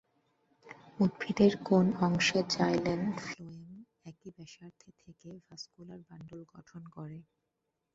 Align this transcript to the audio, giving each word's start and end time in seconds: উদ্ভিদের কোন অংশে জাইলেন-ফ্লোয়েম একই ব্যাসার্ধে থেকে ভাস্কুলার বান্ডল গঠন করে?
উদ্ভিদের 0.99 1.53
কোন 1.67 1.85
অংশে 2.01 2.39
জাইলেন-ফ্লোয়েম 2.53 3.69
একই 4.05 4.29
ব্যাসার্ধে 4.35 4.89
থেকে 5.01 5.29
ভাস্কুলার 5.45 6.01
বান্ডল 6.07 6.41
গঠন 6.53 6.81
করে? 6.95 7.17